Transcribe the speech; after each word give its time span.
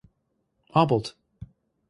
Oblt. 0.73 1.13